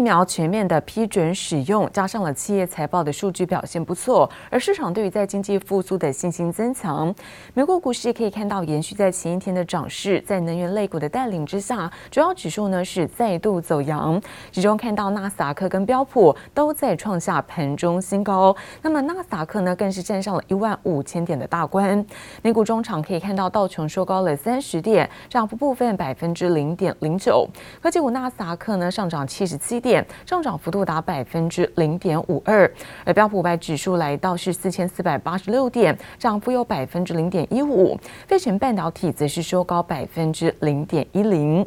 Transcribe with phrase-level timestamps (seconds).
[0.00, 7.14] 疫苗全面的批准使用，加上了企业财报的数据表现不错，而市场对于在经济复苏的信心增强。
[7.52, 14.18] 美国股市可以看到延续在前一天的涨势，在能源类股的带领之下，主要指数呢是再度走扬，
[14.50, 22.02] 其中看到纳斯达克跟标普都在创下盘中新高，那么纳斯达克呢更是站上了一万五千点的大关。
[22.40, 27.46] 美股中场可以看到道琼收高了三十点，涨幅部分百分之零点零九，
[27.82, 29.89] 科技股纳斯达克呢上涨七十七点，
[30.26, 32.70] 上涨幅度达百分之零点五二，
[33.04, 41.66] 而标普五百指数来到是四千四百八十六点，涨幅有百分之零点一五，费城半导体则是收高百分之零点一零。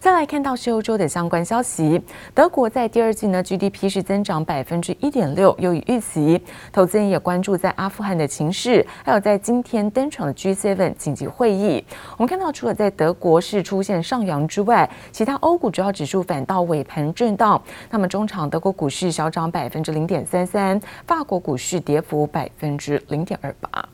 [0.00, 2.00] 再来看到是欧洲的相关消息，
[2.32, 6.40] 德国在第二季呢 GDP 是增长百分之一点六，优于预期。
[6.72, 11.84] 投资人也关注在阿富汗的情势，还有在今天登场的 G7 紧急会议。
[12.16, 17.60] 我们看到，除了在德国是出现上扬之外，其他欧股主要指数反倒尾盘震荡。
[17.90, 23.88] 那么中场德国股市小涨百分之零点三三，法国股市跌幅百分之零点二八。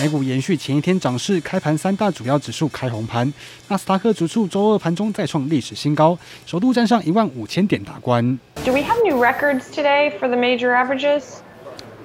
[0.00, 3.32] 美股延续前一天涨势，开盘三大主要指数开红盘。
[3.66, 8.38] 纳斯达克指数周二盘中再创历史新高，首度站上一万五千点大关。
[8.64, 11.40] Do we have new records today for the major averages?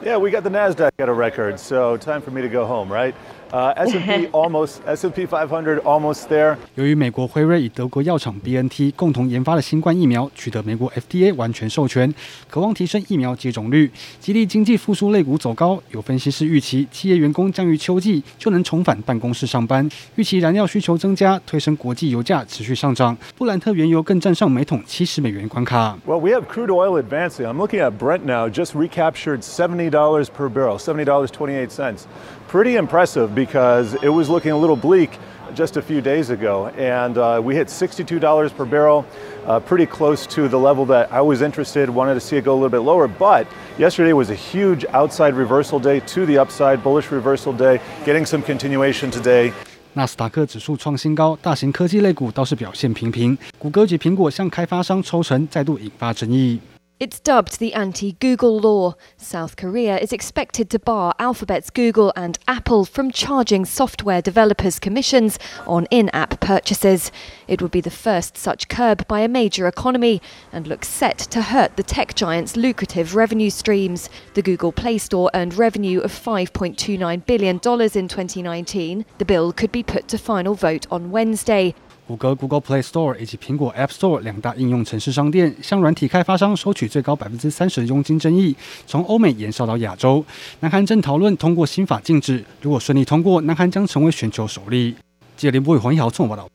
[0.04, 2.92] Yeah, we got the Nasdaq at a record, so time for me to go home,
[2.92, 3.14] right?
[3.54, 6.58] Uh, S&P almost S&P 500 almost there。
[6.74, 12.12] 由于美国辉瑞与德国药厂 BNT 共同研发的新冠疫苗取得美国 FDA 完全授权，
[12.50, 15.80] 渴望提升疫苗接种率，激励经济复苏类股走高。
[15.92, 19.88] 有分析师预期，企业员工将于秋季就能重返办公室上班。
[20.16, 23.16] 预期燃料需求增加，推升国际油价持续上涨。
[23.38, 25.96] 布兰特原油更站上每桶七十美元关卡。
[26.08, 27.46] Well, we have crude oil advancing.
[27.46, 31.70] I'm looking at Brent now, just recaptured seventy dollars per barrel, seventy dollars twenty eight
[31.70, 32.06] cents.
[32.53, 35.19] Pretty impressive because it was looking a little bleak
[35.55, 36.69] just a few days ago.
[36.77, 39.05] And uh, we hit $62 per barrel,
[39.47, 42.53] uh, pretty close to the level that I was interested, wanted to see it go
[42.53, 43.09] a little bit lower.
[43.09, 43.47] But
[43.79, 48.43] yesterday was a huge outside reversal day to the upside, bullish reversal day, getting some
[48.43, 49.53] continuation today.
[49.95, 53.37] 纳斯达克指数创新高，大型科技类股倒是表现平平。
[53.59, 56.61] 谷歌及苹果向开发商抽成，再度引发争议。
[57.00, 58.94] It's dubbed the anti-Google law.
[59.18, 65.40] South Korea is expected to bar Alphabet's Google and Apple from charging software developers commissions
[65.66, 67.12] on in-app purchases.
[67.48, 70.22] It would be the first such curb by a major economy
[70.52, 74.08] and looks set to hurt the tech giant's lucrative revenue streams.
[74.36, 77.60] The Google Play Store earned revenue of $5.29 billion in
[78.08, 79.06] 2019.
[79.18, 81.74] The bill could be put to final vote on Wednesday.
[82.06, 88.54] 谷歌 Google Play Store 以及苹果 App Store 两大应用城市商店向软体开发商收取最高百分之三十的佣金争议，
[88.86, 90.24] 从欧美延烧到亚洲。
[90.60, 94.96] 南韩正讨论通过新法禁止，如果顺利通过，南韩将成为全球首例。
[95.38, 96.50] 记者林博宇、黄一豪综合报道。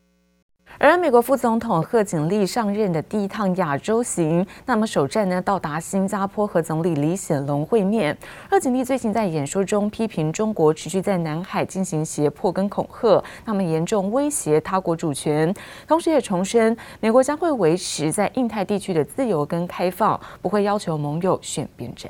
[0.80, 8.16] 而美国副总统贺锦丽上任的第一趟亚洲行，那么首站呢到达新加坡和总理李显龙会面。
[8.48, 15.52] 贺锦丽最近在演说中批评中国持续在南海进行胁迫跟恐吓，那么严重威胁他国主权，
[15.88, 22.08] 同时也重申美国将会维持在印太地区的自由跟开放，不会要求盟友选边站。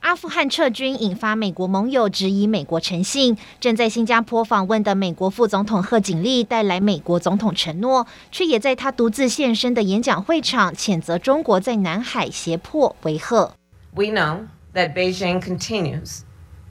[0.00, 3.38] 阿富汗撤军引发美国盟友质疑美国诚信。
[3.60, 13.52] 正在新加坡访问的美国副总统贺锦丽带来美国总统承诺，却也在他独自现身的演讲会场谴责中国在南海胁迫威吓。
[13.94, 16.22] We know that Beijing continues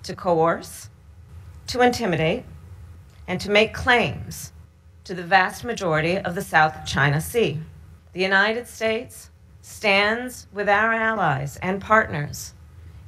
[0.03, 0.87] to coerce,
[1.67, 2.43] to intimidate,
[3.27, 4.49] and to make claims
[5.05, 7.59] to the vast majority of the South China Sea.
[8.13, 9.29] The United States
[9.63, 12.53] stands with our allies and partners.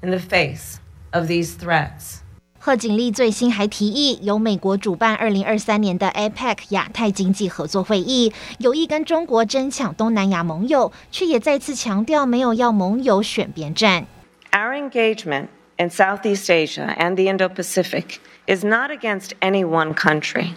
[0.01, 0.79] In the face
[1.11, 2.17] of these threats，
[2.59, 14.05] 贺锦丽最新还提议，由美国主办二零二三年的 APEC 亚太经济合作会议，有意跟中国争抢东南亚盟友，却也再次强调没有要盟友选边站。
[14.51, 15.47] Our engagement
[15.77, 20.53] in Southeast Asia and the Indo-Pacific is not against any one country,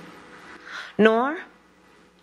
[0.96, 1.36] nor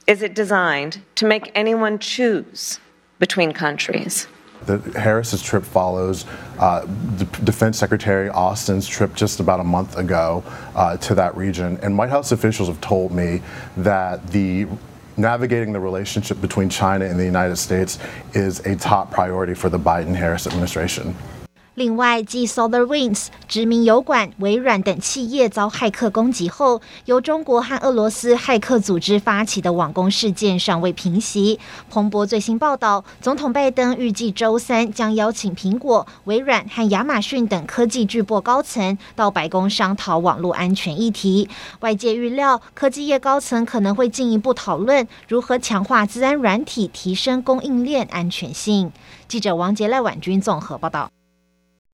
[0.06, 2.78] is it designed to make anyone choose
[3.18, 4.28] between countries.
[4.67, 6.25] The Harris's trip follows
[6.59, 6.85] uh,
[7.17, 10.45] the Defense Secretary Austin's trip just about a month ago
[10.75, 11.79] uh, to that region.
[11.83, 13.43] And White House officials have told me
[13.77, 14.67] that the
[15.17, 17.99] navigating the relationship between China and the United States
[18.35, 21.17] is a top priority for the Biden Harris administration.
[21.79, 31.61] 另外，继 SolarWinds、知名油管、微软等企业遭骇客攻击后，由中国和俄罗斯骇客组织发起的网攻事件尚未平息。
[31.89, 41.49] 彭博最新报道，总统拜登预计周三将邀请苹果、微软和亚马逊等科技巨擘高层到白宫商讨网络安全议题。
[41.79, 48.91] 外界预料，科技业高层可能会进一步讨论如何强化自安软体，提升供应链安全性。
[49.29, 51.09] 记者王杰赖婉君综合报道。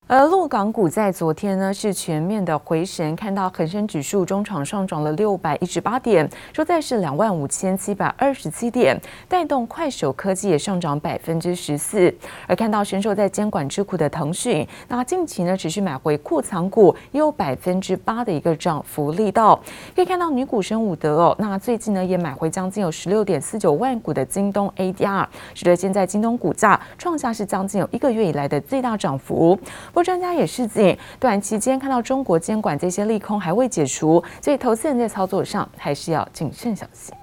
[0.07, 8.95] 而陆港股在昨天呢是全面的回神，看到恒生指数中场上涨了六百一十八点，收在是两万五千七百二十七点，
[9.27, 12.13] 带动快手科技也上涨百分之十四。
[12.45, 19.59] 而看到深受在监管之苦的腾讯，那近期呢持续买回库藏股，也有百分之八的一个涨幅力道。
[19.95, 25.25] 可以看到女股神伍德哦，那最近呢也买回将近有十六点四九万股的京东 ADR，
[25.55, 29.59] 使得现在京东股价创下是将近有一个月以来的最大涨幅。
[29.95, 37.15] 不过专家也示警，短期间看到中国监管这些利空还未解除，所以投资人在操作上还是要谨慎小心。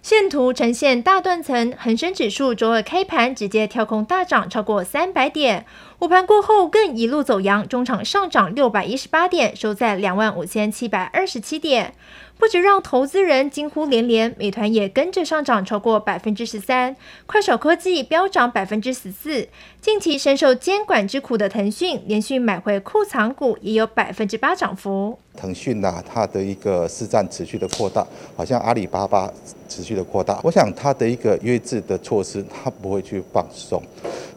[0.00, 5.66] 线图呈现大断层，恒生指数周二开盘直接跳空大涨超过三百点，
[6.00, 11.92] 午盘过后更一路走阳，中场上涨六百一十八点，收在两万五千七百二十七点。
[12.38, 19.46] 不止让投资人惊呼连连，美团也跟着上涨超过百分之十三，快手科技飙涨百分之十四。
[19.82, 25.18] 近期深受监管之苦的腾讯，连续买回库藏股，也有百分之八涨幅。
[25.36, 29.30] 腾讯呐，它的一个市占持续的扩大，好像阿里巴巴
[29.68, 30.40] 持续的扩大。
[30.42, 33.82] 我想它的一个约制的措施，它不会去放松。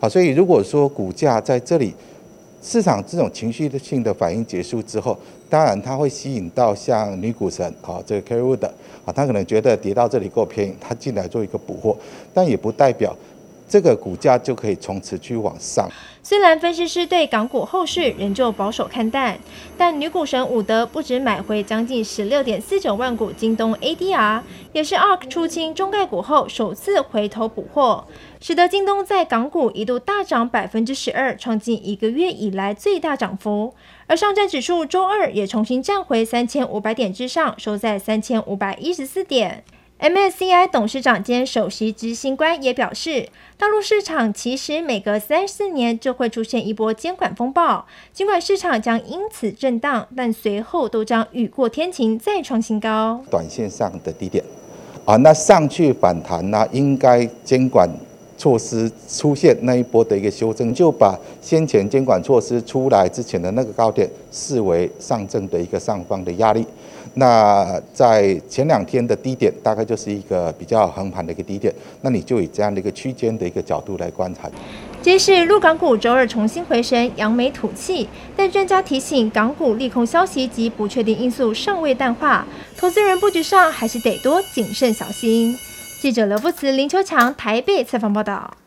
[0.01, 1.93] 好，所以如果说股价在在这里，
[2.63, 5.15] 市场这种情绪性的反应结束之后。
[5.49, 8.65] 当然，它会吸引到像女股神啊，这个 Carrywood
[9.05, 11.95] 啊，他可能觉得跌到这里够便宜，他进来做一个补货，
[12.33, 13.15] 但也不代表
[13.73, 15.89] 这个股价就可以从此去往上。
[16.21, 19.35] 虽然分析师对港股后市仍旧保守看淡，
[19.75, 24.41] 但女股神伍德不止买回将近十六点四九万股京东 ADR，
[24.73, 28.05] 也是 ARK 出清中概股后首次回头补货，
[28.39, 33.73] 使得京东在港股一度大涨百分之十二，创近一个月以来最大涨幅。
[34.05, 39.63] 而上证指数周二也重新站回三千五百点之上，收在三千五百一十四点。
[39.99, 53.21] MSCI 董事长兼首席执行官也表示，大陆市场其实每隔三四年就会出现一波监管风暴，尽管市场将因此震荡，但随后都将雨过天晴，再创新高。
[53.29, 54.43] 短线上的低点
[55.05, 57.87] 啊，那上去反弹呢，应该监管
[58.37, 66.65] 措施出现那一波的一个修正，就把先前监管措施出来之前的那个高点视为上证的一个上方的压力。
[67.15, 74.49] 那在前两天的低点，大概就是一个比较横盘的一个低点，那你就以这样的一个区间的一个角度来观察。
[75.01, 85.57] 揭示陆港股周二重新回神，扬眉吐气，但专家提醒，港股利空消息及不确定因素尚未淡化，投资人布局上还是得多谨慎小心。
[86.01, 88.62] 记者刘福慈、林秋强台北采访报道。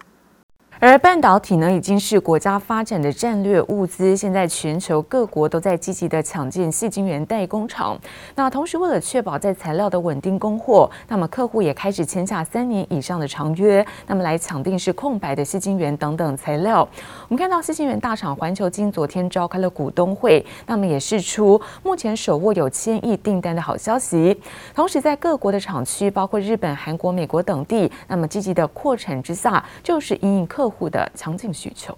[0.78, 4.14] 而半导体呢，已经是国家发展的战略物资。
[4.14, 7.98] 现在全球各国都在积极的抢建细晶圆代工厂。
[8.34, 16.86] 那同时，为了确保在材料的稳定供货，那么客户也开始签下三年以上的长约，那么来抢定是空白的细晶圆等等材料。
[17.28, 24.38] 我们看到细晶圆大厂环球晶昨天召开了股东会，那么也释出目前手握有千亿订单的好消息。
[24.74, 31.96] 同时，在各国的厂区，包括日本、韩国、美国等地，那么积极的扩产之下，就是因应客户户的强劲需求，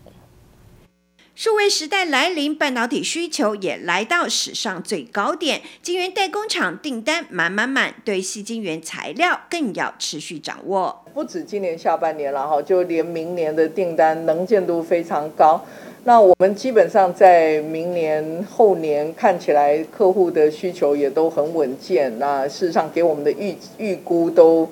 [1.35, 11.05] 数位时代来临，半导体需求也来到史上最高点，晶圆代工厂订单满满满，对细晶圆材料更要持续掌握。
[11.15, 15.65] 不止今年下半年了哈，就连明年的订单能见度非常高。
[16.05, 22.19] 那我们基本上在明年后年看起来，客户的需求也都很稳健。
[22.19, 24.71] 那事实上给我们的预预估都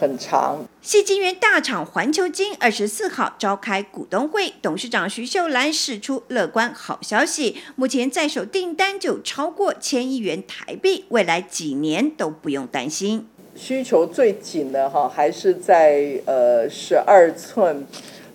[0.00, 0.64] 很长。
[0.82, 13.28] 矽晶圆大厂环球金二十四号召开股东会，董事长徐秀兰释出乐观好消息，目前在手订单就超过千亿元台币，未来几年都不用担心。
[13.54, 17.86] 需求最紧的哈，还是在呃十二寸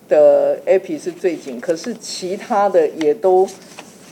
[0.08, 3.48] 的 Epi 是最紧，可是其他的也都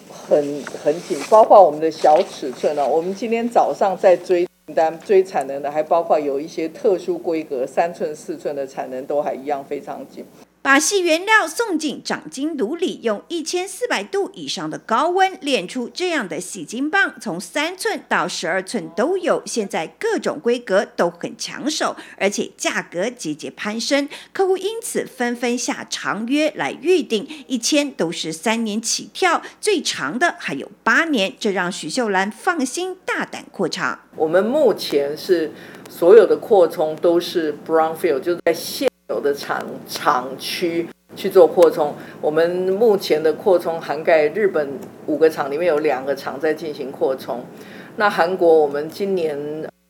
[0.09, 2.85] 很很紧，包括我们的小尺寸呢。
[2.85, 4.45] 我们今天早上在追。
[4.73, 10.25] 单追产能的，还包括有一些特殊规格三寸、四寸的产能，都还一样非常紧。
[10.65, 19.43] 把细原料送进长金炉里，用一千四百度以上的高温炼出这样的细金棒，从三寸到十二寸都有。
[19.45, 34.01] 现在各种规格都很抢手，而且价格节节攀升，客户因此纷纷下长约来预定，一千都是三年起跳，最长的还有八年，这让许秀兰放心大胆扩厂。
[34.17, 35.53] 我们目前是
[35.91, 41.95] 所有的扩充都是 brownfield，就是在现有的厂厂区去做扩充。
[42.21, 47.45] 我们目前的扩充涵盖日本五个厂，里面有两个厂在进行扩充。
[47.97, 49.39] 那韩国我们今年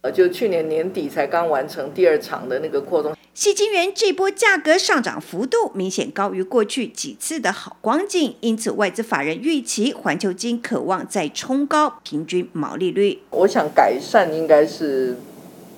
[0.02, 3.14] 呃，就去年年底才刚完成第二厂的那个扩充。
[3.33, 13.21] 细晶圆这波价格上涨幅度明显高于过去几次的好光景，因此外资法人预期环球金渴望再冲高平均毛利率。
[13.30, 15.16] 我想改善应该是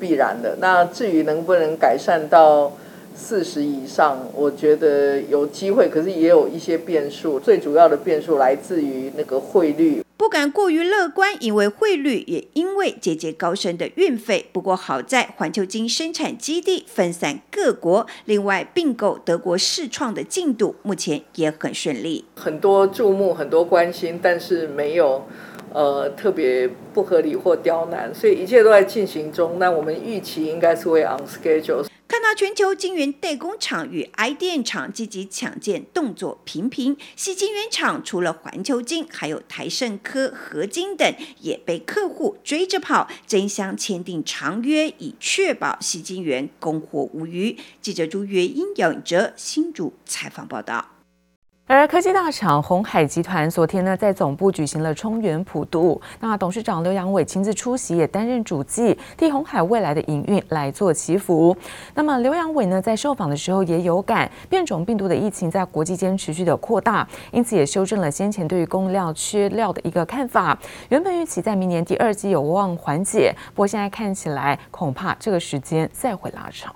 [0.00, 0.56] 必然的。
[0.60, 2.72] 那至于能不能改善到
[3.16, 7.40] 四十以上，我觉得有机会，可是也有一些变数。
[7.40, 10.02] 最主要的变数来自于那个汇率。
[10.18, 14.46] 不敢过于乐观，因为汇率也因为节节高升的运费。
[14.52, 22.24] 不过好在环球金生产基地分散各国，另外并购德国世创的进度目前也很顺利。
[22.36, 25.26] 很多注目，很多关心，但是没有
[25.72, 29.58] 呃特别不合理或刁难，所以一切都在进行中。
[29.58, 31.84] 那我们预期应该是会 on schedule。
[32.16, 47.58] 看到全球晶圆代工厂与 I 电厂积极抢建动作频频，西晶圆厂除了环球晶，还有台盛科、合金等也被客户追着跑，争相签订长约，以确保西晶圆供货无虞。
[47.82, 50.95] 记者朱月英、杨哲新竹采访报道。
[51.68, 61.56] 而科技大厂鸿海集团昨天呢，在总部举行了冲元普渡，那董事长刘扬伟亲自出席，也担任主祭，替红海未来的营运来做祈福。
[61.94, 70.56] 那么刘扬伟呢，在受访的时候也有感变种病毒的疫情在国际间持续的扩大，因此也修正了先前对于供料缺料的一个看法。
[70.90, 76.72] 原本预期在明年第二季有望缓解，不过现在看起来恐怕这个时间再会拉长。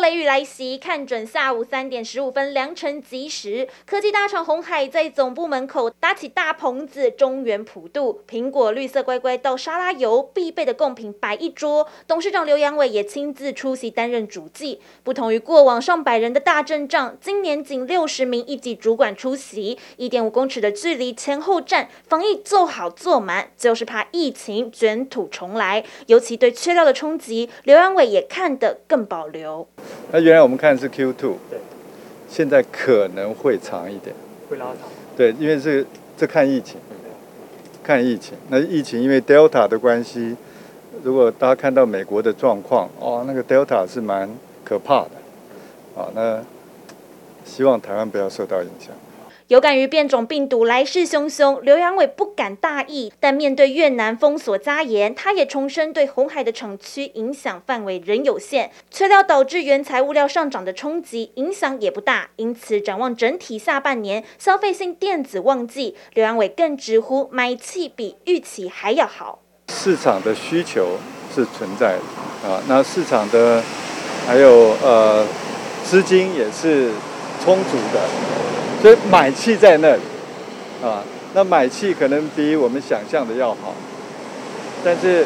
[0.00, 11.86] 雷雨来袭，看准下午三点十五分良辰吉时，科技大厂红海在总部门口搭起大棚子，中原普渡，苹果、绿色乖乖到沙拉油必备的贡品摆一桌。
[12.06, 14.80] 董事长刘扬伟也亲自出席担任主祭。
[15.02, 25.84] 不同于过往上百人的大阵仗，今年仅六十名一级主管出席，一点五公尺的距离前后站，防疫做好做满，就是怕疫情卷土重来。
[26.06, 29.68] 尤其对缺料的冲击，刘扬伟也看得更保留。
[30.10, 31.14] 那原来我们看的是 Q2，
[31.50, 31.58] 对，
[32.28, 34.14] 现在可能会长一点，
[34.48, 34.88] 会拉长。
[35.16, 35.84] 对，因为这
[36.16, 36.80] 这看疫情，
[37.82, 38.38] 看疫情。
[38.48, 40.36] 那疫情因为 Delta 的关系，
[41.02, 44.30] 如果大家看到美国的状况，哦，那个 Delta 是蛮
[44.64, 45.10] 可怕的，
[46.00, 46.42] 啊，那
[47.44, 48.94] 希望台湾不要受到影响。
[49.48, 69.38] 有感于变种病毒来势汹汹，刘扬伟不敢大意，但面对越南封锁加严，他也重申对红海的厂区影响范围仍有限，缺料导致原材物料上涨的冲击影响也不大，因此展望整体下半年消费性电子旺季，刘扬伟更直呼买气比预期还要好。
[69.72, 70.98] 市场的需求
[71.34, 73.62] 是存在的啊，那市场的
[74.26, 75.26] 还有呃
[75.82, 76.90] 资金也是
[77.42, 78.47] 充足的。
[78.80, 80.02] 所以买气在那里，
[80.82, 81.02] 啊，
[81.34, 83.74] 那买气可能比我们想象的要好，
[84.84, 85.24] 但是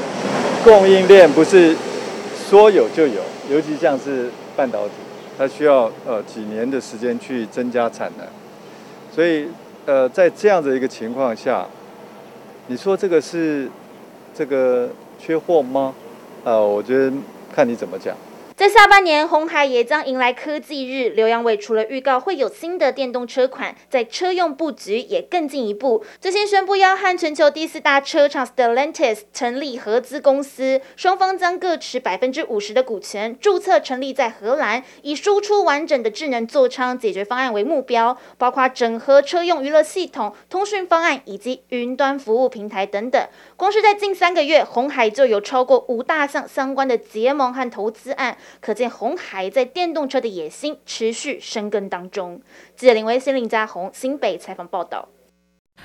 [0.65, 1.77] 供应链不是
[2.49, 4.95] 说有就有，尤其像是半导体，
[5.37, 8.27] 它需要呃几年的时间去增加产能，
[9.15, 9.49] 所以
[9.85, 11.67] 呃在这样的一个情况下，
[12.69, 13.69] 你说这个是
[14.35, 15.95] 这个缺货吗？
[16.45, 17.13] 呃，我觉得
[17.55, 18.17] 看你怎么讲。
[18.63, 21.09] 在下半年，红海也将迎来科技日。
[21.09, 26.05] 刘扬伟除了预告会有新的电动车款，在车用布局也更进一步。
[26.21, 43.21] 最新宣布要和全球第四大车厂 Stellantis 成立合资公司，双方将各持百分之五十的股权，注册成立在荷兰，以输出完整的智能座舱解决方案为目标，包括整合车用娱乐系统、通讯方案以及云端服务平台等等。
[43.57, 48.39] 光是在近三个月，红海就有超过五大项相关的结盟和投资案。
[48.61, 52.41] 可见红海在电动车的野心持续深耕当中。
[52.77, 55.09] 记者林威、新林家宏新北采访报道。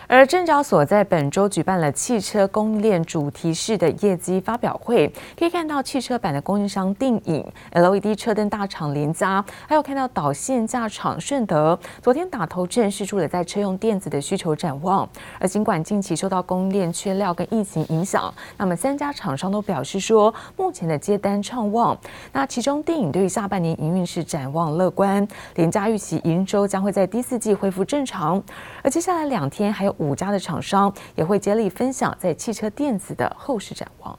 [0.08, 15.08] 而证交所在本周举办了汽车供应链主题式的业绩发表会，可以看到汽车版的供应商定影、LED 车灯大厂联家，还有看到导线架厂顺德，昨天打头阵是出了在车用电子的需求展望。
[15.40, 21.98] 而尽管近期受到供应链缺料跟疫情影响，那么三家厂商都表示说，目前的接单畅旺。
[22.32, 28.42] 那其中定影对于下半年营运是展望乐观，联家预期营收将会在第四季恢复正常。
[28.82, 29.98] 而接下来两天还有。
[29.98, 34.18] 五家的厂商也会接力分享在汽车电子的后市展望。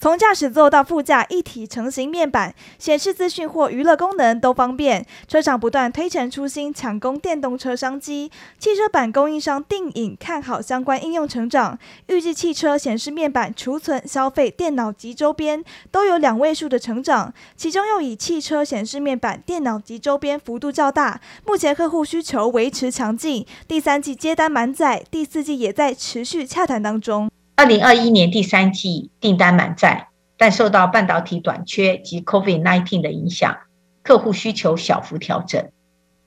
[0.00, 5.04] 从驾驶座到副驾一体成型面板，显示资讯或娱乐功能都方便。
[5.26, 8.30] 车厂不断推陈出新，抢攻电动车商机。
[8.60, 11.76] 汽车板供应商定颖看好相关应用成长，
[12.06, 17.34] 预计汽车显示面板、储存、消费电脑及周边都有两位数的成长。
[17.56, 21.20] 其中又以汽车显示面板、电脑及周边幅度较大。
[21.44, 27.28] 目前客户需求维持强劲，第三季接单满载，第四季也在持续洽谈当中。
[27.58, 33.58] 二零二一年第三季订单满载，但受到半导体短缺及 COVID-19 的影响，
[34.04, 35.72] 客户需求小幅调整，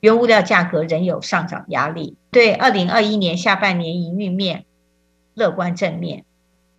[0.01, 4.65] 原物料价格仍有上涨压力，对二零二一年下半年营运面
[5.33, 6.25] 乐观正面。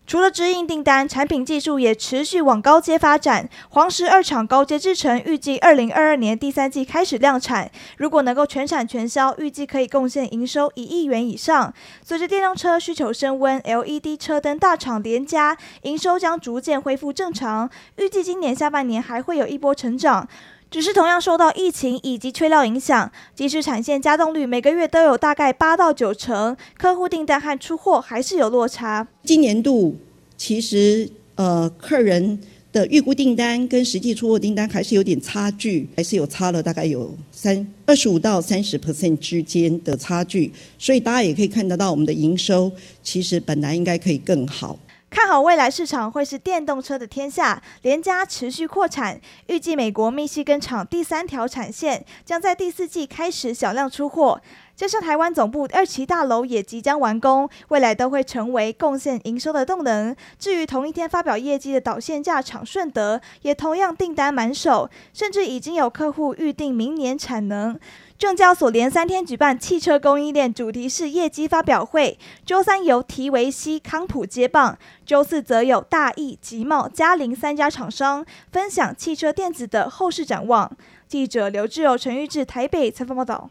[0.05, 3.49] 除了直营订单，产品技术也持续往高阶发展。
[3.71, 11.73] 黄石二厂高阶制程预计二零二二年第三季开始量产，如果能够全产全销，预计可以贡献营收一亿元以上。
[12.03, 20.29] 随着电动车需求升温，LED 车灯大厂联嘉营收将逐渐恢复正常，预计今年下半年还会有一波成长。
[20.73, 29.07] 只是同样受到疫情以及缺料影响，即使产线加动率每个月都有大概八到九成，客户订单和出货还是有落差。
[29.23, 29.95] 今年度
[30.39, 32.41] 其实呃，客人
[32.73, 44.79] 的预估订单跟实际出货订单还是有点差距，还是有差了大概有三二十五到三十 percent 之间的差距，所以大家也可以看得到我们的营收其实本来应该可以更好。
[45.13, 54.41] 看好未来市场会是电动车的天下，联家持续扩产，预计美国密西根厂第三条产线将在第四季开始小量出货，
[54.75, 60.17] 加上台湾总部二期大楼也即将完工，未来都会成为贡献营收的动能。
[60.39, 67.79] 至于同一天发表业绩的导线架厂顺德，也同样订单满手，甚至已经有客户预定明年产能。
[68.23, 80.71] 证交所连三天举办汽车供应链主题式业绩发表会，周三由提维西、康普接棒，周四则有大益、集贸、嘉陵三家厂商分享汽车电子的后市展望。
[81.09, 83.51] 记者刘志友、陈玉志台北采访报道。